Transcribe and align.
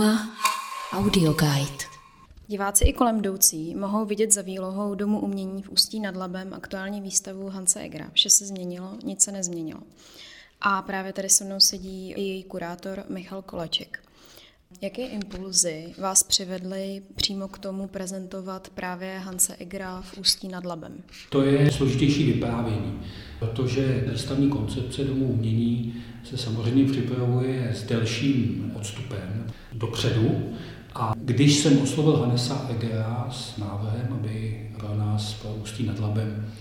Trauma 0.00 0.36
Audio 0.92 1.32
Guide. 1.32 1.84
Diváci 2.46 2.84
i 2.84 2.92
kolem 2.92 3.18
jdoucí 3.18 3.74
mohou 3.74 4.04
vidět 4.04 4.32
za 4.32 4.42
výlohou 4.42 4.94
Domu 4.94 5.20
umění 5.20 5.62
v 5.62 5.70
Ústí 5.70 6.00
nad 6.00 6.16
Labem 6.16 6.54
aktuální 6.54 7.00
výstavu 7.00 7.48
Hanse 7.48 7.80
Egra. 7.80 8.10
Vše 8.12 8.30
se 8.30 8.46
změnilo, 8.46 8.98
nic 9.04 9.22
se 9.22 9.32
nezměnilo. 9.32 9.80
A 10.60 10.82
právě 10.82 11.12
tady 11.12 11.28
se 11.28 11.44
mnou 11.44 11.60
sedí 11.60 12.12
i 12.12 12.20
její 12.20 12.44
kurátor 12.44 13.04
Michal 13.08 13.42
Koleček. 13.42 14.09
Jaké 14.82 15.02
impulzy 15.02 15.94
vás 15.98 16.22
přivedly 16.22 17.02
přímo 17.14 17.48
k 17.48 17.58
tomu 17.58 17.88
prezentovat 17.88 18.68
právě 18.74 19.18
Hanse 19.18 19.56
Egra 19.56 20.00
v 20.00 20.18
Ústí 20.18 20.48
nad 20.48 20.64
Labem? 20.64 20.92
To 21.30 21.42
je 21.42 21.72
složitější 21.72 22.32
vyprávění, 22.32 23.00
protože 23.38 24.04
výstavní 24.12 24.48
koncepce 24.48 25.04
Domu 25.04 25.26
umění 25.26 25.94
se 26.24 26.36
samozřejmě 26.36 26.92
připravuje 26.92 27.70
s 27.74 27.82
delším 27.82 28.72
odstupem 28.74 29.46
dopředu. 29.72 30.54
A 30.94 31.12
když 31.16 31.56
jsem 31.58 31.82
oslovil 31.82 32.16
Hanesa 32.16 32.66
Egera 32.70 33.28
s 33.32 33.56
návrhem, 33.56 34.08
aby 34.12 34.68
pro 34.78 34.94
nás 34.94 35.34
pro 35.34 35.50
Ústí 35.50 35.86
nad 35.86 35.98
Labem 35.98 36.52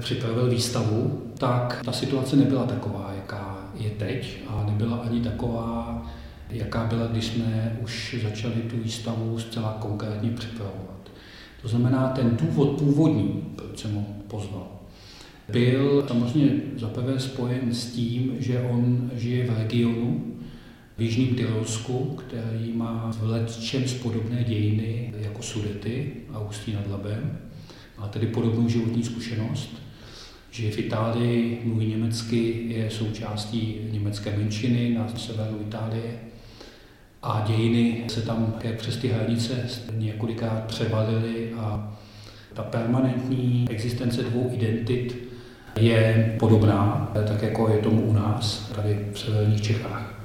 připravil 0.00 0.50
výstavu, 0.50 1.22
tak 1.38 1.82
ta 1.84 1.92
situace 1.92 2.36
nebyla 2.36 2.66
taková, 2.66 3.12
jaká 3.16 3.70
je 3.74 3.90
teď 3.90 4.38
a 4.46 4.64
nebyla 4.70 4.96
ani 4.96 5.20
taková, 5.20 6.06
jaká 6.52 6.84
byla, 6.84 7.06
když 7.06 7.24
jsme 7.24 7.78
už 7.82 8.16
začali 8.22 8.54
tu 8.54 8.76
výstavu 8.76 9.38
zcela 9.38 9.76
konkrétně 9.80 10.30
připravovat. 10.30 11.10
To 11.62 11.68
znamená, 11.68 12.08
ten 12.08 12.36
důvod 12.40 12.78
původní, 12.78 13.44
proč 13.56 13.78
jsem 13.78 13.94
ho 13.94 14.04
pozval, 14.28 14.68
byl 15.52 16.04
samozřejmě 16.08 16.50
zaprvé 16.76 17.20
spojen 17.20 17.74
s 17.74 17.86
tím, 17.86 18.36
že 18.38 18.60
on 18.60 19.10
žije 19.14 19.46
v 19.50 19.58
regionu, 19.58 20.24
v 20.96 21.02
Jižním 21.02 21.34
Tyrolsku, 21.34 22.18
který 22.18 22.72
má 22.72 23.12
v 23.20 23.22
letčem 23.30 23.84
podobné 24.02 24.44
dějiny 24.44 25.14
jako 25.18 25.42
Sudety 25.42 26.12
a 26.32 26.38
Ústí 26.38 26.72
nad 26.72 26.90
Labem. 26.90 27.38
Má 27.98 28.08
tedy 28.08 28.26
podobnou 28.26 28.68
životní 28.68 29.04
zkušenost. 29.04 29.82
Žije 30.50 30.72
v 30.72 30.78
Itálii, 30.78 31.60
mluví 31.64 31.86
německy, 31.86 32.64
je 32.68 32.90
součástí 32.90 33.76
německé 33.92 34.36
menšiny 34.36 34.94
na 34.94 35.08
severu 35.16 35.58
Itálie. 35.66 36.29
A 37.22 37.44
dějiny 37.46 38.04
se 38.08 38.22
tam 38.22 38.54
přes 38.76 38.96
ty 38.96 39.08
hranice 39.08 39.68
několikrát 39.92 40.64
převalily 40.64 41.52
a 41.58 41.92
ta 42.54 42.62
permanentní 42.62 43.66
existence 43.70 44.22
dvou 44.22 44.50
identit 44.52 45.30
je 45.80 46.36
podobná, 46.38 47.10
tak 47.14 47.42
jako 47.42 47.68
je 47.68 47.78
tomu 47.78 48.02
u 48.02 48.12
nás, 48.12 48.72
tady 48.74 49.06
v 49.12 49.18
severních 49.18 49.62
Čechách. 49.62 50.20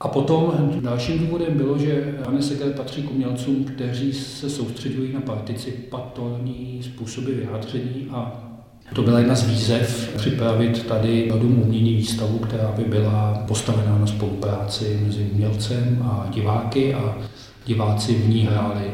A 0.00 0.08
potom 0.08 0.72
dalším 0.82 1.18
důvodem 1.18 1.56
bylo, 1.56 1.78
že 1.78 2.18
Anne 2.26 2.42
Seger 2.42 2.72
patří 2.72 3.02
k 3.02 3.10
umělcům, 3.10 3.64
kteří 3.64 4.12
se 4.12 4.50
soustředují 4.50 5.12
na 5.12 5.20
participatorní 5.20 6.82
způsoby 6.82 7.32
vyjádření 7.32 8.08
a 8.10 8.44
to 8.92 9.02
byla 9.02 9.18
jedna 9.18 9.34
z 9.34 9.48
výzev 9.48 10.12
připravit 10.16 10.86
tady 10.86 11.32
Domu 11.40 11.62
umění 11.62 11.94
výstavu, 11.94 12.38
která 12.38 12.72
by 12.76 12.84
byla 12.84 13.44
postavená 13.48 13.98
na 13.98 14.06
spolupráci 14.06 15.00
mezi 15.06 15.28
umělcem 15.32 15.98
a 16.02 16.26
diváky 16.30 16.94
a 16.94 17.18
diváci 17.66 18.14
v 18.14 18.28
ní 18.28 18.42
hráli 18.42 18.90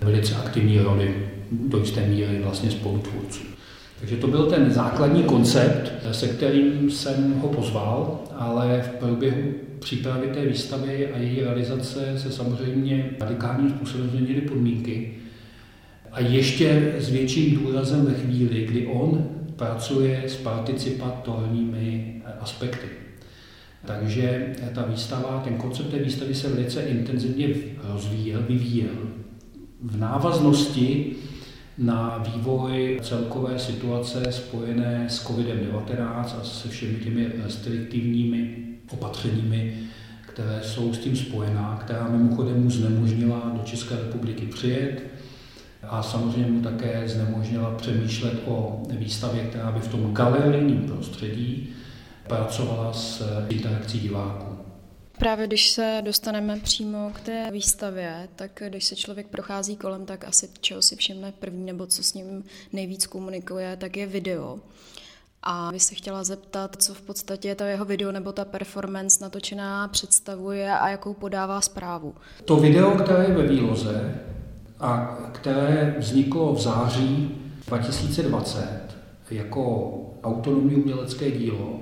velice 0.00 0.34
aktivní 0.34 0.78
roli 0.78 1.14
do 1.52 1.78
jisté 1.78 2.06
míry 2.06 2.40
vlastně 2.44 2.70
spolutvůrců. 2.70 3.42
Takže 4.00 4.16
to 4.16 4.26
byl 4.26 4.46
ten 4.46 4.70
základní 4.70 5.22
koncept, 5.22 5.92
se 6.12 6.28
kterým 6.28 6.90
jsem 6.90 7.34
ho 7.40 7.48
pozval, 7.48 8.20
ale 8.38 8.82
v 8.82 8.98
průběhu 8.98 9.52
přípravy 9.78 10.26
té 10.26 10.46
výstavy 10.46 11.08
a 11.12 11.18
její 11.18 11.40
realizace 11.40 12.14
se 12.16 12.32
samozřejmě 12.32 13.10
radikálním 13.20 13.70
způsobem 13.70 14.10
změnily 14.10 14.40
podmínky. 14.40 15.12
A 16.14 16.20
ještě 16.20 16.94
s 16.98 17.10
větším 17.10 17.64
důrazem 17.64 18.06
ve 18.06 18.14
chvíli, 18.14 18.66
kdy 18.66 18.86
on 18.86 19.28
pracuje 19.56 20.22
s 20.26 20.36
participatorními 20.36 22.22
aspekty. 22.40 22.86
Takže 23.86 24.52
ta 24.74 24.82
výstava, 24.82 25.40
ten 25.44 25.54
koncept 25.54 25.90
té 25.90 25.98
výstavy 25.98 26.34
se 26.34 26.48
velice 26.48 26.82
intenzivně 26.82 27.48
rozvíjel, 27.82 28.42
vyvíjel. 28.48 28.94
V 29.82 29.98
návaznosti 29.98 31.12
na 31.78 32.24
vývoj 32.34 32.98
celkové 33.02 33.58
situace 33.58 34.32
spojené 34.32 35.06
s 35.08 35.26
COVID-19 35.26 36.24
a 36.40 36.44
se 36.44 36.68
všemi 36.68 36.94
těmi 36.94 37.26
restriktivními 37.44 38.56
opatřeními, 38.90 39.76
které 40.26 40.60
jsou 40.62 40.94
s 40.94 40.98
tím 40.98 41.16
spojená, 41.16 41.78
která 41.84 42.08
mimochodem 42.08 42.62
mu 42.62 42.70
znemožnila 42.70 43.52
do 43.56 43.62
České 43.64 43.94
republiky 43.94 44.46
přijet 44.46 45.02
a 45.88 46.02
samozřejmě 46.02 46.52
mu 46.52 46.62
také 46.62 47.08
znemožnila 47.08 47.70
přemýšlet 47.70 48.34
o 48.46 48.82
výstavě, 48.90 49.44
která 49.44 49.72
by 49.72 49.80
v 49.80 49.88
tom 49.88 50.14
galerijním 50.14 50.86
prostředí 50.86 51.74
pracovala 52.28 52.92
s 52.92 53.22
interakcí 53.48 54.00
diváků. 54.00 54.58
Právě 55.18 55.46
když 55.46 55.70
se 55.70 56.02
dostaneme 56.04 56.60
přímo 56.60 57.10
k 57.14 57.20
té 57.20 57.50
výstavě, 57.50 58.28
tak 58.36 58.62
když 58.68 58.84
se 58.84 58.96
člověk 58.96 59.26
prochází 59.26 59.76
kolem, 59.76 60.06
tak 60.06 60.24
asi 60.24 60.48
čeho 60.60 60.82
si 60.82 60.96
všimne 60.96 61.32
první 61.32 61.66
nebo 61.66 61.86
co 61.86 62.02
s 62.02 62.14
ním 62.14 62.44
nejvíc 62.72 63.06
komunikuje, 63.06 63.76
tak 63.76 63.96
je 63.96 64.06
video. 64.06 64.58
A 65.42 65.70
vy 65.70 65.80
se 65.80 65.94
chtěla 65.94 66.24
zeptat, 66.24 66.76
co 66.82 66.94
v 66.94 67.02
podstatě 67.02 67.54
to 67.54 67.64
jeho 67.64 67.84
video 67.84 68.12
nebo 68.12 68.32
ta 68.32 68.44
performance 68.44 69.24
natočená 69.24 69.88
představuje 69.88 70.78
a 70.78 70.88
jakou 70.88 71.14
podává 71.14 71.60
zprávu. 71.60 72.14
To 72.44 72.56
video, 72.56 72.90
které 72.90 73.24
je 73.24 73.34
ve 73.34 73.46
výloze 73.46 74.20
a 74.80 75.18
které 75.32 75.94
vzniklo 75.98 76.54
v 76.54 76.60
září 76.60 77.30
2020 77.66 78.96
jako 79.30 79.92
autonomní 80.22 80.74
umělecké 80.74 81.30
dílo, 81.30 81.80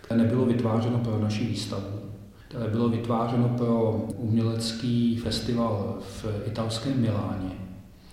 které 0.00 0.22
nebylo 0.22 0.44
vytvářeno 0.44 0.98
pro 0.98 1.18
naši 1.18 1.44
výstavu, 1.44 1.98
které 2.48 2.68
bylo 2.68 2.88
vytvářeno 2.88 3.48
pro 3.48 3.92
umělecký 4.16 5.16
festival 5.16 5.98
v 6.00 6.24
italském 6.46 7.00
Miláně, 7.00 7.50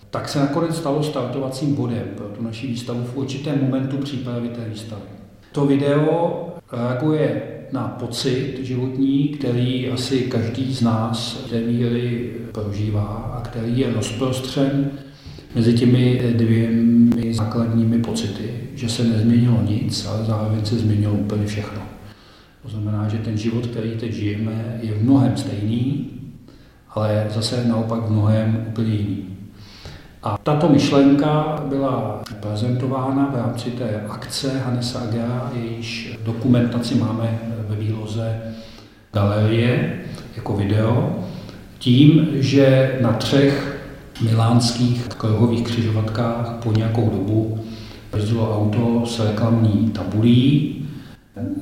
tak 0.10 0.30
se 0.30 0.40
nakonec 0.40 0.78
stalo 0.78 1.04
startovacím 1.04 1.76
bodem 1.76 2.08
pro 2.18 2.28
tu 2.28 2.44
naši 2.44 2.68
výstavu 2.68 3.04
v 3.04 3.18
určitém 3.18 3.62
momentu 3.62 3.98
přípravy 3.98 4.50
té 4.50 4.70
výstavy. 4.70 5.02
To 5.52 5.66
video 5.66 6.46
reaguje 6.72 7.42
na 7.72 7.88
pocit 7.88 8.60
životní, 8.62 9.28
který 9.28 9.90
asi 9.90 10.20
každý 10.20 10.74
z 10.74 10.82
nás 10.82 11.44
v 11.46 11.50
té 11.50 11.62
míry 11.62 12.32
prožívá 12.52 13.34
a 13.38 13.42
který 13.42 13.80
je 13.80 13.94
rozprostřen 13.94 14.92
mezi 15.56 15.74
těmi 15.74 16.34
dvěmi 16.36 17.34
základními 17.34 18.00
pocity, 18.00 18.54
že 18.76 18.90
se 18.90 19.04
nezměnilo 19.04 19.62
nic, 19.62 20.06
ale 20.06 20.26
zároveň 20.26 20.66
se 20.66 20.76
změnilo 20.76 21.14
úplně 21.14 21.46
všechno. 21.46 21.82
To 22.64 22.70
znamená, 22.70 23.10
že 23.10 23.18
ten 23.18 23.38
život, 23.38 23.68
který 23.68 23.92
teď 23.92 24.14
žijeme, 24.14 24.80
je 24.82 24.94
v 24.94 25.04
mnohem 25.04 25.38
stejný, 25.38 26.10
ale 26.90 27.28
zase 27.36 27.66
naopak 27.68 28.02
v 28.02 28.12
mnohem 28.12 28.66
úplně 28.70 28.94
jiný. 28.94 29.29
A 30.24 30.38
tato 30.44 30.70
myšlenka 30.70 31.64
byla 31.70 32.22
prezentována 32.40 33.30
v 33.34 33.36
rámci 33.36 33.72
té 33.72 34.02
akce 34.10 34.60
Hanesa 34.60 35.00
Agera, 35.00 35.52
jejíž 35.54 36.20
dokumentaci 36.26 36.96
máme 36.96 37.40
ve 37.68 37.76
výloze 37.76 38.42
galerie 39.14 40.00
jako 40.36 40.54
video, 40.54 41.20
tím, 41.78 42.28
že 42.34 42.98
na 43.02 43.14
třech 43.14 43.82
milánských 44.22 45.08
kruhových 45.08 45.64
křižovatkách 45.64 46.54
po 46.64 46.72
nějakou 46.72 47.10
dobu 47.10 47.60
jezdilo 48.16 48.58
auto 48.58 49.06
s 49.06 49.20
reklamní 49.20 49.90
tabulí, 49.90 50.76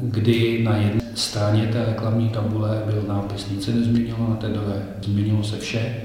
kdy 0.02 0.64
na 0.64 0.78
jedné 0.78 1.02
straně 1.16 1.68
té 1.72 1.86
reklamní 1.86 2.30
tabule 2.30 2.82
byl 2.86 3.04
nápis 3.08 3.50
Nic 3.50 3.66
se 3.66 3.72
nezměnilo, 3.72 4.30
na 4.30 4.36
té 4.36 4.48
druhé 4.48 4.84
změnilo 5.02 5.44
se 5.44 5.58
vše. 5.58 5.96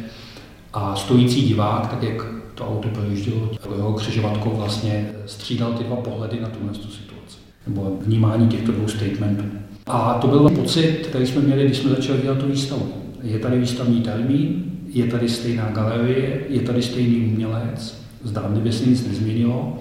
A 0.72 0.96
stojící 0.96 1.42
divák, 1.42 1.86
tak 1.86 2.02
jak 2.02 2.41
to 2.54 2.68
auto 2.68 2.88
projíždělo, 2.88 3.50
jeho 3.76 3.92
křižovatkou 3.92 4.50
vlastně 4.50 5.10
střídal 5.26 5.72
ty 5.72 5.84
dva 5.84 5.96
pohledy 5.96 6.40
na 6.40 6.48
tuhle 6.48 6.74
situaci. 6.74 7.38
Nebo 7.66 7.98
vnímání 8.06 8.48
těchto 8.48 8.72
dvou 8.72 8.88
statementů. 8.88 9.44
A 9.86 10.14
to 10.14 10.26
byl 10.26 10.48
pocit, 10.48 11.06
který 11.06 11.26
jsme 11.26 11.40
měli, 11.40 11.64
když 11.64 11.78
jsme 11.78 11.90
začali 11.90 12.22
dělat 12.22 12.38
tu 12.38 12.46
výstavu. 12.46 12.92
Je 13.22 13.38
tady 13.38 13.58
výstavní 13.58 14.00
termín, 14.00 14.64
je 14.86 15.06
tady 15.06 15.28
stejná 15.28 15.70
galerie, 15.70 16.40
je 16.48 16.60
tady 16.60 16.82
stejný 16.82 17.26
umělec, 17.26 18.02
zdánlivě 18.24 18.72
se 18.72 18.88
nic 18.88 19.06
nezměnilo, 19.06 19.78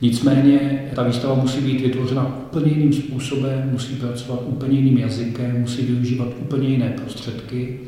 Nicméně 0.00 0.84
ta 0.94 1.02
výstava 1.02 1.34
musí 1.34 1.60
být 1.60 1.80
vytvořena 1.80 2.38
úplně 2.46 2.72
jiným 2.72 2.92
způsobem, 2.92 3.68
musí 3.72 3.94
pracovat 3.94 4.42
úplně 4.46 4.78
jiným 4.78 4.98
jazykem, 4.98 5.60
musí 5.60 5.82
využívat 5.82 6.28
úplně 6.40 6.68
jiné 6.68 6.88
prostředky, 6.88 7.80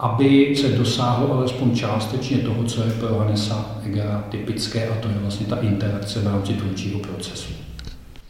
aby 0.00 0.56
se 0.56 0.68
dosáhlo 0.68 1.32
alespoň 1.32 1.76
částečně 1.76 2.38
toho, 2.38 2.64
co 2.64 2.82
je 2.82 2.90
pro 2.90 3.14
Vanessa 3.14 3.80
Egera 3.86 4.24
typické, 4.30 4.88
a 4.88 5.00
to 5.00 5.08
je 5.08 5.14
vlastně 5.14 5.46
ta 5.46 5.56
interakce 5.56 6.20
v 6.20 6.26
rámci 6.26 6.52
tvůrčího 6.52 7.00
procesu. 7.00 7.52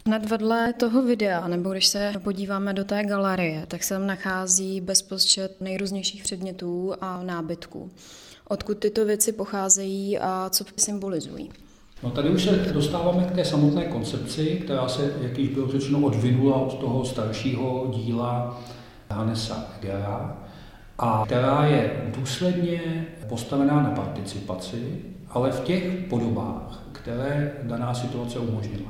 Hned 0.05 0.29
vedle 0.29 0.73
toho 0.73 1.03
videa, 1.03 1.47
nebo 1.47 1.69
když 1.71 1.87
se 1.87 2.13
podíváme 2.23 2.73
do 2.73 2.83
té 2.83 3.03
galerie, 3.03 3.65
tak 3.67 3.83
se 3.83 3.93
tam 3.93 4.07
nachází 4.07 4.81
bezpočet 4.81 5.61
nejrůznějších 5.61 6.23
předmětů 6.23 6.93
a 7.01 7.23
nábytků. 7.23 7.91
Odkud 8.47 8.77
tyto 8.77 9.05
věci 9.05 9.31
pocházejí 9.31 10.19
a 10.19 10.49
co 10.49 10.65
symbolizují? 10.77 11.49
No 12.03 12.09
tady 12.11 12.29
už 12.29 12.43
se 12.43 12.51
dostáváme 12.51 13.23
k 13.23 13.31
té 13.31 13.45
samotné 13.45 13.85
koncepci, 13.85 14.61
která 14.63 14.87
se, 14.87 15.13
jak 15.21 15.37
již 15.37 15.49
bylo 15.49 15.71
řečeno, 15.71 15.99
odvinula 15.99 16.55
od 16.55 16.79
toho 16.79 17.05
staršího 17.05 17.91
díla 17.95 18.61
Hannesa 19.09 19.65
Egera 19.79 20.37
a 21.01 21.23
která 21.25 21.65
je 21.65 21.91
důsledně 22.17 23.05
postavená 23.29 23.83
na 23.83 23.89
participaci, 23.89 24.77
ale 25.29 25.51
v 25.51 25.59
těch 25.59 25.83
podobách, 26.09 26.87
které 26.91 27.51
daná 27.63 27.93
situace 27.93 28.39
umožnila. 28.39 28.89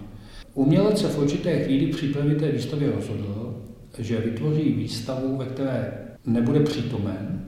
Umělec 0.53 1.01
se 1.01 1.07
v 1.07 1.19
určité 1.19 1.59
chvíli 1.59 1.93
přípravy 1.93 2.35
té 2.35 2.51
výstavy 2.51 2.91
rozhodl, 2.95 3.57
že 3.97 4.19
vytvoří 4.19 4.71
výstavu, 4.71 5.37
ve 5.37 5.45
které 5.45 5.93
nebude 6.25 6.59
přítomen, 6.59 7.45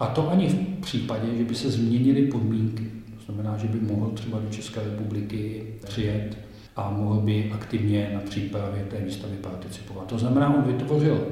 a 0.00 0.06
to 0.06 0.30
ani 0.30 0.48
v 0.48 0.80
případě, 0.80 1.26
že 1.38 1.44
by 1.44 1.54
se 1.54 1.70
změnily 1.70 2.22
podmínky. 2.22 2.86
To 3.16 3.32
znamená, 3.32 3.56
že 3.56 3.68
by 3.68 3.80
mohl 3.80 4.10
třeba 4.10 4.38
do 4.38 4.50
České 4.50 4.80
republiky 4.80 5.66
přijet 5.84 6.38
a 6.76 6.90
mohl 6.90 7.20
by 7.20 7.50
aktivně 7.54 8.10
na 8.14 8.20
přípravě 8.20 8.84
té 8.90 8.96
výstavy 8.96 9.36
participovat. 9.36 10.06
To 10.06 10.18
znamená, 10.18 10.54
on 10.56 10.72
vytvořil 10.72 11.26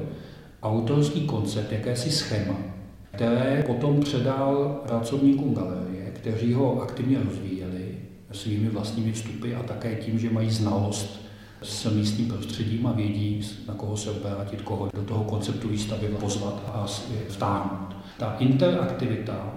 autorský 0.63 1.21
koncept, 1.21 1.71
jakési 1.71 2.11
schéma, 2.11 2.72
které 3.13 3.63
potom 3.67 3.99
předal 3.99 4.81
pracovníkům 4.87 5.53
galerie, 5.53 6.11
kteří 6.11 6.53
ho 6.53 6.81
aktivně 6.81 7.17
rozvíjeli 7.23 7.97
svými 8.31 8.69
vlastními 8.69 9.11
vstupy 9.11 9.55
a 9.55 9.63
také 9.63 9.95
tím, 9.95 10.19
že 10.19 10.29
mají 10.29 10.49
znalost 10.49 11.21
s 11.61 11.93
místním 11.93 12.27
prostředím 12.27 12.87
a 12.87 12.91
vědí, 12.91 13.41
na 13.67 13.73
koho 13.73 13.97
se 13.97 14.11
obrátit, 14.11 14.61
koho 14.61 14.89
do 14.93 15.01
toho 15.01 15.23
konceptu 15.23 15.67
výstavy 15.67 16.07
pozvat 16.07 16.63
a 16.73 16.85
vtáhnout. 17.29 17.95
Ta 18.17 18.35
interaktivita 18.39 19.53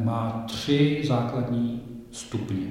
má 0.00 0.44
tři 0.48 1.02
základní 1.04 1.82
stupně. 2.12 2.66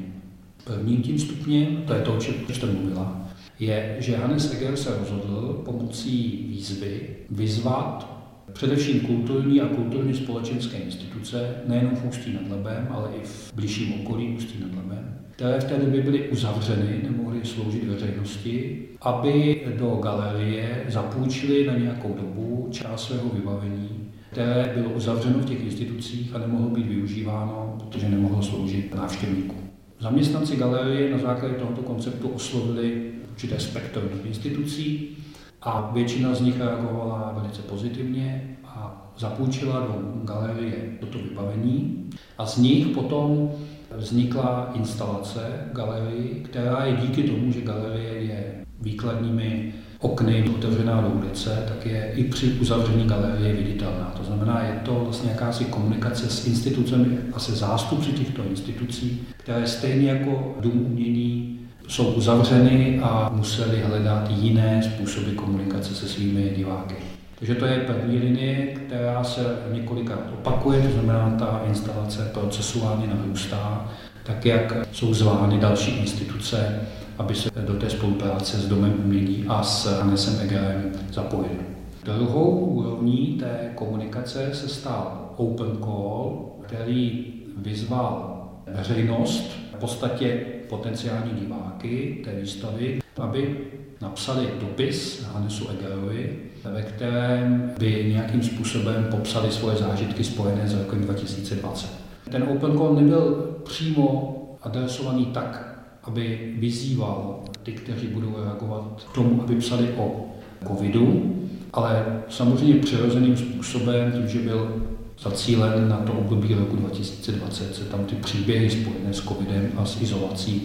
Prvním 0.64 1.02
tím 1.02 1.20
stupněm, 1.20 1.84
to 1.88 1.94
je 1.94 2.02
to, 2.02 2.14
o 2.14 2.20
čem 2.20 2.36
jste 2.54 2.66
mluvila, 2.66 3.22
je, 3.60 3.96
že 4.00 4.18
Hannes 4.18 4.54
Eger 4.54 4.78
se 4.78 4.98
rozhodl 5.00 5.62
pomocí 5.66 6.46
výzvy 6.50 7.02
vyzvat 7.30 8.17
především 8.58 9.00
kulturní 9.00 9.62
a 9.62 9.68
kulturně 9.68 10.14
společenské 10.14 10.78
instituce, 10.78 11.56
nejenom 11.68 11.96
v 11.96 12.06
Ústí 12.06 12.34
nad 12.34 12.52
Labem, 12.52 12.88
ale 12.92 13.10
i 13.22 13.26
v 13.26 13.54
blížším 13.56 13.94
okolí 13.94 14.28
Ústí 14.28 14.60
nad 14.62 14.76
Labem, 14.76 15.18
které 15.32 15.60
v 15.60 15.64
té 15.64 15.78
době 15.78 16.02
byly 16.02 16.30
uzavřeny, 16.30 17.02
nemohly 17.04 17.40
sloužit 17.44 17.84
veřejnosti, 17.84 18.84
aby 19.02 19.62
do 19.80 20.00
galerie 20.04 20.84
zapůjčili 20.88 21.68
na 21.68 21.78
nějakou 21.78 22.14
dobu 22.14 22.68
část 22.72 23.08
svého 23.08 23.30
vybavení, 23.30 23.90
které 24.32 24.72
bylo 24.76 24.90
uzavřeno 24.90 25.40
v 25.40 25.46
těch 25.46 25.64
institucích 25.64 26.36
a 26.36 26.38
nemohlo 26.38 26.70
být 26.70 26.88
využíváno, 26.88 27.78
protože 27.80 28.10
nemohlo 28.10 28.42
sloužit 28.42 28.96
návštěvníkům. 28.96 29.70
Zaměstnanci 30.00 30.56
galerie 30.56 31.12
na 31.12 31.18
základě 31.18 31.54
tohoto 31.54 31.82
konceptu 31.82 32.28
oslovili 32.28 33.12
určité 33.32 33.60
spektrum 33.60 34.10
institucí 34.26 35.18
a 35.68 35.90
většina 35.94 36.36
z 36.36 36.42
nich 36.42 36.60
reagovala 36.60 37.34
velice 37.36 37.62
pozitivně 37.62 38.58
a 38.66 39.12
zapůjčila 39.18 39.80
do 39.80 39.96
galerie 40.24 40.76
toto 41.00 41.18
vybavení 41.18 42.10
a 42.38 42.46
z 42.46 42.58
nich 42.58 42.88
potom 42.88 43.52
vznikla 43.98 44.72
instalace 44.74 45.40
galerii, 45.74 46.46
která 46.50 46.86
je 46.86 46.96
díky 46.96 47.24
tomu, 47.24 47.52
že 47.52 47.62
galerie 47.62 48.14
je 48.14 48.66
výkladními 48.82 49.74
okny 50.00 50.50
otevřená 50.56 51.02
do 51.02 51.10
ulice, 51.10 51.64
tak 51.68 51.86
je 51.86 52.12
i 52.16 52.24
při 52.24 52.52
uzavření 52.52 53.08
galerie 53.08 53.54
viditelná. 53.54 54.14
To 54.18 54.24
znamená, 54.24 54.64
je 54.64 54.80
to 54.86 55.02
vlastně 55.04 55.30
jakási 55.30 55.66
komunikace 55.66 56.30
s 56.30 56.48
institucemi 56.48 57.18
a 57.34 57.40
se 57.40 57.52
zástupci 57.52 58.12
těchto 58.12 58.44
institucí, 58.44 59.22
které 59.38 59.68
stejně 59.68 60.10
jako 60.10 60.56
Dům 60.60 60.86
umění 60.86 61.60
jsou 61.88 62.06
uzavřeny 62.06 63.00
a 63.04 63.32
museli 63.34 63.82
hledat 63.82 64.30
jiné 64.30 64.84
způsoby 64.84 65.32
komunikace 65.32 65.96
se 65.96 66.08
svými 66.08 66.54
diváky. 66.56 66.96
Takže 67.40 67.56
to 67.56 67.66
je 67.66 67.80
první 67.80 68.18
linie, 68.18 68.68
která 68.68 69.24
se 69.24 69.56
několikrát 69.72 70.20
opakuje, 70.34 70.82
to 70.82 70.92
znamená, 70.92 71.36
ta 71.40 71.62
instalace 71.68 72.30
procesuálně 72.34 73.08
narůstá, 73.08 73.92
tak 74.24 74.46
jak 74.46 74.74
jsou 74.92 75.14
zvány 75.14 75.58
další 75.58 75.92
instituce, 75.92 76.80
aby 77.18 77.36
se 77.36 77.50
do 77.68 77.74
té 77.74 77.90
spolupráce 77.90 78.58
s 78.58 78.68
Domem 78.68 78.94
umění 79.06 79.46
a 79.48 79.64
s 79.64 80.00
Hannesem 80.00 80.40
Egerem 80.44 80.92
zapojili. 81.14 81.60
Druhou 82.04 82.50
úrovní 82.60 83.38
té 83.40 83.72
komunikace 83.76 84.50
se 84.54 84.68
stal 84.68 85.32
Open 85.36 85.78
Call, 85.78 86.46
který 86.62 87.26
vyzval 87.58 88.42
veřejnost, 88.68 89.52
v 89.76 89.80
podstatě 89.80 90.40
potenciální 90.70 91.32
diváky 91.32 92.22
té 92.24 92.36
výstavy, 92.42 93.00
aby 93.18 93.58
napsali 94.02 94.48
dopis 94.60 95.24
Hannesu 95.34 95.68
Egerovi, 95.70 96.40
ve 96.64 96.82
kterém 96.82 97.72
by 97.80 98.06
nějakým 98.08 98.44
způsobem 98.44 99.08
popsali 99.12 99.52
svoje 99.52 99.78
zážitky 99.78 100.24
spojené 100.24 100.68
s 100.68 100.74
rokem 100.74 101.02
2020. 101.02 101.90
Ten 102.32 102.44
Open 102.44 102.78
Call 102.78 102.96
nebyl 102.96 103.56
přímo 103.64 104.34
adresovaný 104.64 105.26
tak, 105.26 105.80
aby 106.04 106.54
vyzýval 106.58 107.44
ty, 107.64 107.72
kteří 107.72 108.08
budou 108.08 108.36
reagovat 108.44 109.06
k 109.12 109.16
tomu, 109.16 109.42
aby 109.42 109.56
psali 109.56 109.94
o 109.98 110.26
covidu, 110.68 111.36
ale 111.74 112.22
samozřejmě 112.30 112.76
přirozeným 112.76 113.38
způsobem, 113.38 114.12
tím, 114.12 114.28
že 114.28 114.40
byl 114.40 114.87
zacílen 115.20 115.90
na 115.90 115.98
to 115.98 116.14
období 116.14 116.54
roku 116.54 116.76
2020, 116.76 117.76
se 117.76 117.84
tam 117.84 118.06
ty 118.06 118.16
příběhy 118.16 118.70
spojené 118.70 119.14
s 119.14 119.22
covidem 119.22 119.70
a 119.78 119.86
s 119.86 120.02
izolací 120.02 120.62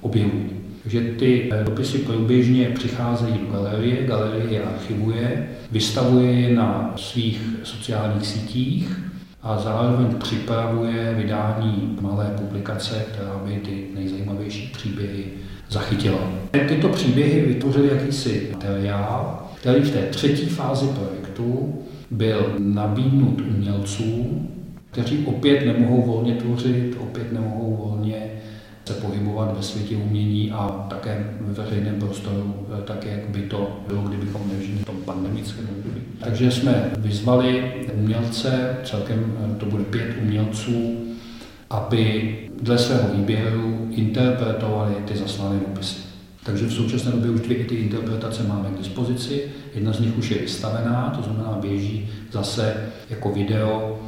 objevují. 0.00 0.50
Takže 0.82 1.00
ty 1.00 1.50
eh, 1.52 1.64
dopisy 1.64 1.98
průběžně 1.98 2.70
přicházejí 2.70 3.34
do 3.34 3.52
galerie, 3.52 4.06
galerie 4.06 4.44
je 4.50 4.62
archivuje, 4.62 5.48
vystavuje 5.72 6.32
je 6.32 6.56
na 6.56 6.92
svých 6.96 7.40
sociálních 7.62 8.26
sítích 8.26 8.98
a 9.42 9.58
zároveň 9.58 10.14
připravuje 10.14 11.14
vydání 11.18 11.98
malé 12.00 12.34
publikace, 12.36 13.04
která 13.12 13.40
by 13.44 13.54
ty 13.54 13.84
nejzajímavější 13.94 14.72
příběhy 14.76 15.24
zachytila. 15.68 16.18
Tyto 16.68 16.88
příběhy 16.88 17.40
vytvořily 17.40 17.88
jakýsi 17.88 18.48
materiál, 18.52 19.46
který 19.60 19.82
v 19.82 19.90
té 19.90 20.02
třetí 20.02 20.46
fázi 20.46 20.86
projektu 20.86 21.74
byl 22.10 22.54
nabídnut 22.58 23.40
umělcům, 23.40 24.48
kteří 24.90 25.26
opět 25.26 25.66
nemohou 25.66 26.02
volně 26.02 26.34
tvořit, 26.34 26.96
opět 27.00 27.32
nemohou 27.32 27.76
volně 27.76 28.30
se 28.86 28.94
pohybovat 28.94 29.56
ve 29.56 29.62
světě 29.62 29.96
umění 29.96 30.52
a 30.52 30.86
také 30.90 31.30
ve 31.40 31.64
veřejném 31.64 31.98
prostoru, 31.98 32.54
eh, 32.78 32.82
tak 32.82 33.04
jak 33.06 33.28
by 33.28 33.42
to 33.42 33.80
bylo, 33.88 34.02
kdybychom 34.02 34.40
nežili 34.52 34.78
v 34.78 34.84
tom 34.84 34.96
pandemickém 34.96 35.68
období. 35.78 36.00
Takže 36.20 36.50
jsme 36.50 36.90
vyzvali 36.98 37.72
umělce, 37.94 38.76
celkem 38.84 39.32
eh, 39.40 39.54
to 39.58 39.66
bude 39.66 39.84
pět 39.84 40.16
umělců, 40.22 40.96
aby 41.70 42.34
dle 42.62 42.78
svého 42.78 43.08
výběru 43.14 43.88
interpretovali 43.90 44.94
ty 45.04 45.16
zaslané 45.16 45.58
dopisy. 45.58 45.96
Takže 46.46 46.66
v 46.66 46.72
současné 46.72 47.12
době 47.12 47.30
už 47.30 47.40
dvě 47.40 47.64
ty 47.64 47.74
interpretace 47.74 48.42
máme 48.42 48.70
k 48.70 48.78
dispozici. 48.78 49.42
Jedna 49.74 49.92
z 49.92 50.00
nich 50.00 50.18
už 50.18 50.30
je 50.30 50.38
vystavená, 50.38 51.12
to 51.16 51.22
znamená 51.22 51.58
běží 51.60 52.08
zase 52.32 52.90
jako 53.10 53.32
video 53.32 54.00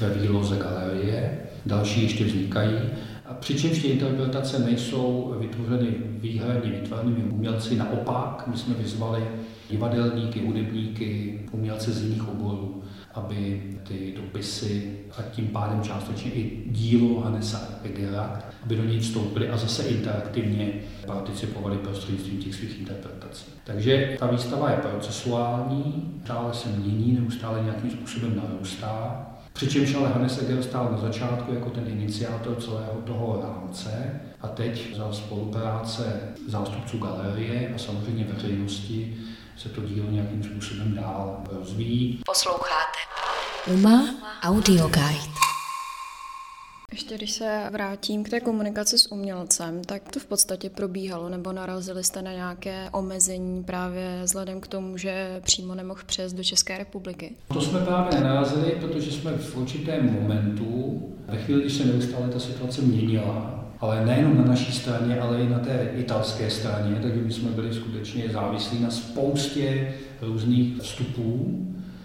ve 0.00 0.10
výloze 0.10 0.56
galerie. 0.56 1.38
Další 1.66 2.02
ještě 2.02 2.24
vznikají. 2.24 2.78
A 3.26 3.34
přičemž 3.34 3.78
ty 3.78 3.88
interpretace 3.88 4.58
nejsou 4.58 5.34
vytvořeny 5.40 5.86
výhradně 6.08 6.70
výtvarnými 6.70 7.22
umělci, 7.22 7.76
naopak 7.76 8.44
my 8.46 8.56
jsme 8.56 8.74
vyzvali 8.74 9.22
divadelníky, 9.70 10.46
hudebníky, 10.46 11.40
umělce 11.52 11.92
z 11.92 12.02
jiných 12.02 12.28
oborů, 12.28 12.82
aby 13.14 13.62
ty 13.82 14.14
dopisy 14.16 14.96
a 15.18 15.22
tím 15.22 15.48
pádem 15.48 15.82
částečně 15.82 16.30
i 16.30 16.62
dílo 16.66 17.20
Hanesa 17.20 17.68
Egera, 17.82 18.42
aby 18.62 18.76
do 18.76 18.84
něj 18.84 19.00
vstoupili 19.00 19.48
a 19.48 19.56
zase 19.56 19.82
interaktivně 19.82 20.72
participovali 21.06 21.76
prostřednictvím 21.76 22.38
těch 22.38 22.54
svých 22.54 22.78
interpretací. 22.78 23.46
Takže 23.64 24.16
ta 24.18 24.26
výstava 24.26 24.70
je 24.70 24.76
procesuální, 24.76 26.14
stále 26.24 26.54
se 26.54 26.68
mění, 26.68 27.12
neustále 27.12 27.62
nějakým 27.62 27.90
způsobem 27.90 28.36
narůstá 28.36 29.26
Přičemž 29.54 29.94
ale 29.94 30.08
Hannes 30.08 30.42
Eger 30.42 30.62
stál 30.62 30.88
na 30.92 30.98
začátku 30.98 31.54
jako 31.54 31.70
ten 31.70 31.88
iniciátor 31.88 32.56
celého 32.56 33.00
toho 33.04 33.40
rámce 33.42 34.20
a 34.40 34.48
teď 34.48 34.96
za 34.96 35.12
spolupráce 35.12 36.20
zástupců 36.48 36.98
galerie 36.98 37.74
a 37.74 37.78
samozřejmě 37.78 38.26
veřejnosti 38.34 39.16
se 39.56 39.68
to 39.68 39.80
dílo 39.80 40.10
nějakým 40.10 40.42
způsobem 40.42 40.94
dál 40.94 41.42
rozvíjí. 41.52 42.20
Posloucháte 42.26 42.98
Uma 43.66 44.14
Audio 44.42 44.88
Guide. 44.88 45.34
Ještě 46.92 47.14
když 47.14 47.32
se 47.32 47.68
vrátím 47.72 48.24
k 48.24 48.28
té 48.28 48.40
komunikaci 48.40 48.98
s 48.98 49.12
umělcem, 49.12 49.84
tak 49.84 50.02
to 50.12 50.20
v 50.20 50.26
podstatě 50.26 50.70
probíhalo, 50.70 51.28
nebo 51.28 51.52
narazili 51.52 52.04
jste 52.04 52.22
na 52.22 52.32
nějaké 52.32 52.88
omezení 52.92 53.64
právě 53.64 54.20
vzhledem 54.24 54.60
k 54.60 54.66
tomu, 54.66 54.96
že 54.96 55.40
přímo 55.44 55.74
nemohl 55.74 56.00
přes 56.06 56.32
do 56.32 56.44
České 56.44 56.78
republiky? 56.78 57.36
To 57.52 57.60
jsme 57.60 57.80
právě 57.80 58.20
narazili, 58.20 58.70
protože 58.80 59.12
jsme 59.12 59.32
v 59.32 59.56
určitém 59.56 60.12
momentu, 60.12 61.02
ve 61.28 61.38
chvíli, 61.38 61.60
když 61.60 61.72
se 61.72 61.84
neustále 61.84 62.28
ta 62.28 62.40
situace 62.40 62.82
měnila, 62.82 63.63
ale 63.80 64.06
nejenom 64.06 64.36
na 64.36 64.44
naší 64.44 64.72
straně, 64.72 65.20
ale 65.20 65.40
i 65.40 65.48
na 65.48 65.58
té 65.58 65.90
italské 65.96 66.50
straně, 66.50 66.98
takže 67.02 67.20
my 67.20 67.32
jsme 67.32 67.50
byli 67.50 67.74
skutečně 67.74 68.28
závislí 68.32 68.82
na 68.82 68.90
spoustě 68.90 69.94
různých 70.20 70.82
vstupů, 70.82 71.60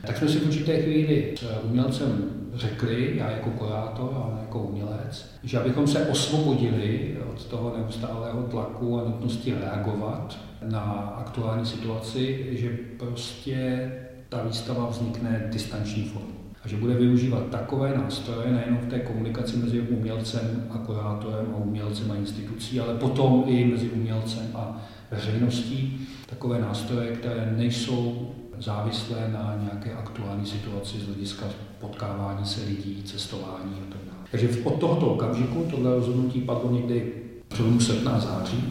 tak 0.07 0.17
jsme 0.17 0.29
si 0.29 0.39
v 0.39 0.47
určité 0.47 0.81
chvíli 0.81 1.35
s 1.39 1.63
umělcem 1.63 2.23
řekli, 2.53 3.13
já 3.17 3.31
jako 3.31 3.49
kurátor 3.49 4.13
a 4.15 4.23
on 4.23 4.37
jako 4.41 4.59
umělec, 4.59 5.31
že 5.43 5.59
abychom 5.59 5.87
se 5.87 6.07
osvobodili 6.07 7.17
od 7.33 7.45
toho 7.45 7.77
neustálého 7.77 8.43
tlaku 8.43 8.99
a 8.99 9.03
nutnosti 9.03 9.55
reagovat 9.61 10.37
na 10.69 10.81
aktuální 11.17 11.65
situaci, 11.65 12.47
že 12.51 12.69
prostě 12.97 13.91
ta 14.29 14.43
výstava 14.43 14.89
vznikne 14.89 15.47
distanční 15.51 16.03
formou 16.03 16.38
a 16.65 16.67
že 16.67 16.77
bude 16.77 16.93
využívat 16.93 17.45
takové 17.49 17.97
nástroje, 17.97 18.51
nejenom 18.51 18.79
v 18.79 18.89
té 18.89 18.99
komunikaci 18.99 19.57
mezi 19.57 19.81
umělcem 19.81 20.67
a 20.69 20.77
kurátorem 20.77 21.45
a 21.53 21.57
umělcem 21.57 22.11
a 22.11 22.15
institucí, 22.15 22.79
ale 22.79 22.93
potom 22.93 23.43
i 23.47 23.65
mezi 23.65 23.89
umělcem 23.89 24.43
a 24.55 24.81
veřejností, 25.11 26.07
takové 26.25 26.59
nástroje, 26.59 27.11
které 27.11 27.53
nejsou 27.57 28.31
závislé 28.59 29.29
na 29.33 29.55
nějaké 29.61 29.93
aktuální 29.93 30.45
situaci 30.45 30.97
z 30.97 31.05
hlediska 31.05 31.45
potkávání 31.79 32.45
se 32.45 32.65
lidí, 32.65 33.03
cestování 33.03 33.73
a 33.73 33.93
tak 33.93 34.01
dále. 34.05 34.27
Takže 34.31 34.49
od 34.63 34.79
tohoto 34.79 35.07
okamžiku 35.07 35.67
tohle 35.69 35.95
rozhodnutí 35.95 36.41
padlo 36.41 36.71
někdy 36.71 37.13
přelomu 37.47 37.79
srpna 37.79 38.19
září. 38.19 38.63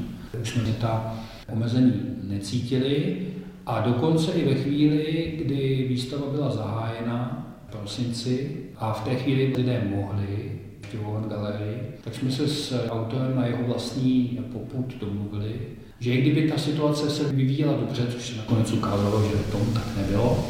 Už 0.43 0.51
jsme 0.51 0.63
ta 0.73 1.15
omezení 1.53 1.93
necítili 2.23 3.27
a 3.67 3.81
dokonce 3.81 4.33
i 4.33 4.55
ve 4.55 4.55
chvíli, 4.55 5.35
kdy 5.45 5.87
výstava 5.89 6.27
byla 6.31 6.51
zahájena 6.51 7.45
v 7.45 7.48
prosinci 7.71 8.57
a 8.77 8.93
v 8.93 9.05
té 9.05 9.15
chvíli 9.15 9.53
lidé 9.57 9.83
mohli 9.97 10.59
navštěvovat 10.89 11.27
galerii, 11.27 11.81
tak 12.05 12.15
jsme 12.15 12.31
se 12.31 12.49
s 12.49 12.89
autorem 12.91 13.37
na 13.37 13.47
jeho 13.47 13.65
vlastní 13.67 14.39
poput 14.53 14.95
domluvili, 15.01 15.53
že 16.01 16.13
i 16.13 16.21
kdyby 16.23 16.51
ta 16.51 16.59
situace 16.59 17.11
se 17.11 17.33
vyvíjela 17.33 17.73
dobře, 17.73 18.07
což 18.11 18.23
se 18.23 18.37
nakonec 18.37 18.73
ukázalo, 18.73 19.23
že 19.23 19.53
tomu 19.53 19.65
tak 19.75 19.97
nebylo, 19.97 20.45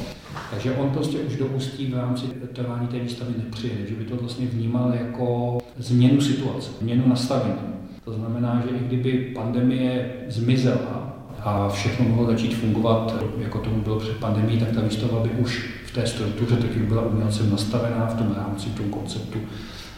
takže 0.50 0.72
on 0.72 0.90
prostě 0.90 1.18
už 1.18 1.36
do 1.36 1.46
Ústí 1.46 1.86
v 1.86 1.96
rámci 1.96 2.26
trvání 2.52 2.86
té 2.86 2.98
výstavy 2.98 3.34
nepřijede, 3.44 3.86
že 3.88 3.94
by 3.94 4.04
to 4.04 4.16
vlastně 4.16 4.46
vnímal 4.46 4.94
jako 4.94 5.58
změnu 5.76 6.20
situace, 6.20 6.70
změnu 6.80 7.08
nastavení. 7.08 7.58
To 8.04 8.12
znamená, 8.12 8.62
že 8.64 8.76
i 8.76 8.86
kdyby 8.86 9.32
pandemie 9.34 10.14
zmizela 10.28 11.07
a 11.40 11.68
všechno 11.68 12.08
mohlo 12.08 12.26
začít 12.26 12.54
fungovat, 12.54 13.14
jako 13.38 13.58
tomu 13.58 13.82
bylo 13.82 13.98
před 13.98 14.16
pandemí, 14.16 14.58
tak 14.58 14.70
ta 14.70 14.80
výstava 14.80 15.20
by 15.20 15.30
už 15.30 15.70
v 15.86 15.92
té 15.92 16.06
struktuře, 16.06 16.56
tak 16.56 16.70
jak 16.76 16.84
byla 16.84 17.02
umělcem 17.02 17.50
nastavená 17.50 18.06
v 18.06 18.18
tom 18.18 18.34
rámci, 18.36 18.68
v 18.68 18.74
tom 18.74 18.90
konceptu, 18.90 19.38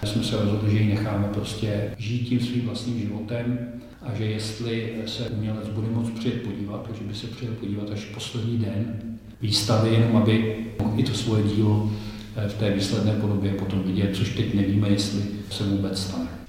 jsme 0.04 0.24
se 0.24 0.36
rozhodli, 0.36 0.70
že 0.70 0.78
ji 0.78 0.94
necháme 0.94 1.28
prostě 1.34 1.94
žít 1.98 2.28
tím 2.28 2.40
svým 2.40 2.66
vlastním 2.66 3.00
životem 3.00 3.58
a 4.02 4.14
že 4.14 4.24
jestli 4.24 4.94
se 5.06 5.28
umělec 5.28 5.68
bude 5.68 5.88
moct 5.88 6.10
přijet 6.10 6.42
podívat, 6.42 6.82
takže 6.86 7.04
by 7.04 7.14
se 7.14 7.26
přijel 7.26 7.54
podívat 7.54 7.90
až 7.90 8.04
poslední 8.04 8.58
den 8.58 8.96
výstavy, 9.40 9.94
jenom 9.94 10.16
aby 10.16 10.66
mohl 10.80 11.00
i 11.00 11.02
to 11.02 11.14
svoje 11.14 11.42
dílo 11.42 11.90
eh, 12.36 12.48
v 12.48 12.54
té 12.54 12.70
výsledné 12.70 13.12
podobě 13.12 13.52
potom 13.52 13.82
vidět, 13.82 14.16
což 14.16 14.36
teď 14.36 14.54
nevíme, 14.54 14.88
jestli 14.88 15.22
se 15.50 15.64
vůbec 15.64 16.02
stane. 16.02 16.39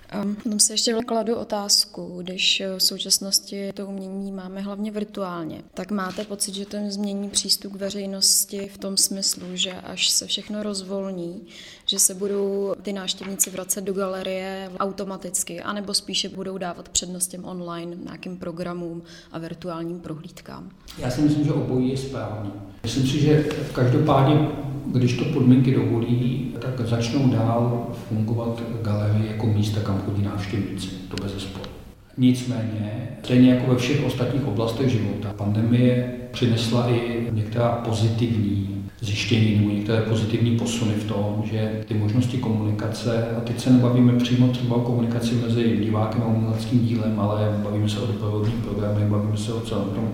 Potom 0.44 0.60
si 0.60 0.74
ještě 0.74 0.96
kladu 1.06 1.36
otázku, 1.36 2.22
když 2.22 2.62
v 2.78 2.84
současnosti 2.84 3.74
to 3.74 3.88
umění 3.88 4.32
máme 4.32 4.62
hlavně 4.62 4.92
virtuálně, 4.92 5.62
tak 5.74 5.92
máte 5.92 6.26
pocit, 6.26 6.56
že 6.56 6.66
to 6.66 6.78
změní 6.90 7.30
přístup 7.30 7.74
k 7.74 7.76
veřejnosti 7.76 8.70
v 8.74 8.78
tom 8.78 8.98
smyslu, 8.98 9.44
že 9.54 9.72
až 9.72 10.10
se 10.10 10.28
všechno 10.28 10.64
rozvolní, 10.64 11.42
že 11.86 12.00
se 12.00 12.14
budou 12.14 12.74
ty 12.82 12.94
návštěvníci 12.94 13.50
vracet 13.50 13.84
do 13.84 13.94
galerie 13.94 14.72
automaticky, 14.80 15.62
anebo 15.62 15.94
spíše 15.94 16.30
budou 16.30 16.58
dávat 16.58 16.90
přednost 16.90 17.28
těm 17.28 17.46
online 17.46 17.96
nějakým 18.04 18.38
programům 18.38 19.04
a 19.32 19.40
virtuálním 19.40 20.00
prohlídkám? 20.00 20.70
Já 20.98 21.12
si 21.12 21.22
myslím, 21.22 21.46
že 21.46 21.54
obojí 21.54 21.90
je 21.90 21.98
správně. 21.98 22.52
Myslím 22.84 23.08
si, 23.08 23.20
že 23.20 23.44
každopádně 23.74 24.48
když 24.86 25.18
to 25.18 25.26
podmínky 25.26 25.76
dovolí, 25.76 26.52
tak 26.62 26.88
začnou 26.88 27.30
dál 27.30 27.88
fungovat 28.10 28.62
galerie 28.82 29.32
jako 29.32 29.48
místa, 29.62 29.82
kam 29.82 30.02
chodí 30.06 30.24
návštěvníci, 30.24 30.88
to 30.88 31.24
bez 31.24 31.34
zesporu. 31.34 31.70
Nicméně, 32.18 33.10
stejně 33.24 33.54
jako 33.54 33.72
ve 33.72 33.78
všech 33.78 34.06
ostatních 34.06 34.48
oblastech 34.48 34.90
života, 34.90 35.34
pandemie 35.38 36.14
přinesla 36.32 36.90
i 36.90 37.28
některá 37.32 37.70
pozitivní 37.70 38.86
zjištění 39.02 39.56
nebo 39.56 39.70
některé 39.70 40.02
pozitivní 40.02 40.58
posuny 40.58 40.94
v 40.94 41.04
tom, 41.04 41.44
že 41.52 41.84
ty 41.88 41.94
možnosti 41.94 42.38
komunikace, 42.38 43.28
a 43.38 43.42
teď 43.42 43.60
se 43.60 43.70
nebavíme 43.70 44.14
přímo 44.14 44.48
třeba 44.48 44.76
o 44.76 44.82
komunikaci 44.82 45.36
mezi 45.36 45.78
divákem 45.78 46.22
a 46.22 46.28
uměleckým 46.28 46.80
dílem, 46.80 47.20
ale 47.20 47.60
bavíme 47.64 47.90
se 47.90 48.00
o 48.00 48.08
doprovodných 48.08 48.56
programech, 48.56 49.04
bavíme 49.04 49.38
se 49.38 49.54
o 49.54 49.62
celém 49.62 49.90
tom 49.90 50.10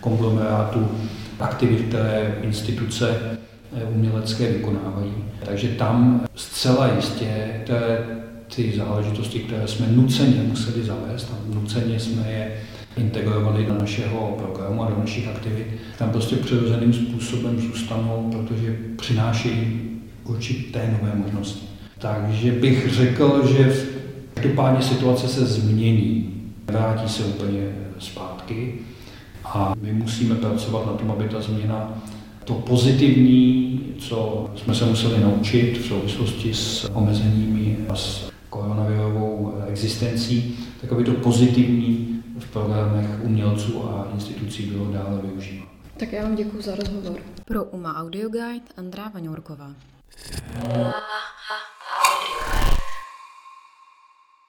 konglomerátu 0.00 0.88
aktivit, 1.40 1.88
které 1.88 2.38
instituce 2.42 3.16
umělecké 3.94 4.52
vykonávají. 4.52 5.14
Takže 5.44 5.68
tam 5.68 6.26
zcela 6.34 6.92
jistě 6.96 7.60
té, 7.66 7.98
ty 8.56 8.72
záležitosti, 8.76 9.38
které 9.38 9.68
jsme 9.68 9.86
nuceně 9.90 10.42
museli 10.46 10.82
zavést, 10.82 11.32
a 11.32 11.54
nuceně 11.54 12.00
jsme 12.00 12.32
je 12.32 12.52
integrovali 12.96 13.64
do 13.64 13.74
našeho 13.74 14.36
programu 14.38 14.82
a 14.82 14.90
do 14.90 14.98
našich 14.98 15.28
aktivit, 15.28 15.66
tam 15.98 16.10
prostě 16.10 16.36
přirozeným 16.36 16.92
způsobem 16.92 17.60
zůstanou, 17.60 18.30
protože 18.32 18.76
přinášejí 18.96 19.80
určité 20.24 20.98
nové 21.00 21.14
možnosti. 21.14 21.66
Takže 21.98 22.52
bych 22.52 22.94
řekl, 22.94 23.48
že 23.56 23.86
každopádně 24.34 24.82
situace 24.82 25.28
se 25.28 25.46
změní, 25.46 26.34
vrátí 26.66 27.08
se 27.08 27.24
úplně 27.24 27.68
zpátky 27.98 28.74
a 29.44 29.74
my 29.82 29.92
musíme 29.92 30.34
pracovat 30.34 30.86
na 30.86 30.92
tom, 30.92 31.10
aby 31.10 31.28
ta 31.28 31.40
změna 31.40 32.02
to 32.44 32.54
pozitivní, 32.54 33.80
co 33.98 34.50
jsme 34.56 34.74
se 34.74 34.84
museli 34.84 35.20
naučit 35.20 35.78
v 35.78 35.86
souvislosti 35.86 36.54
s 36.54 36.90
omezeními 36.94 37.76
a 37.88 37.96
s 37.96 38.30
koronavirovou 38.50 39.62
existencí, 39.68 40.58
tak 40.80 40.92
aby 40.92 41.04
to 41.04 41.12
pozitivní 41.12 42.22
v 42.38 42.50
programech 42.52 43.20
umělců 43.22 43.84
a 43.90 44.08
institucí 44.14 44.62
bylo 44.62 44.92
dále 44.92 45.18
využívat. 45.22 45.68
Tak 45.96 46.12
já 46.12 46.22
vám 46.22 46.34
děkuji 46.36 46.62
za 46.62 46.74
rozhovor. 46.74 47.20
Pro 47.44 47.64
UMA 47.64 47.96
Audio 47.96 48.28
Guide 48.28 48.66
Andrá 48.76 49.08
Vaňourková. 49.08 49.74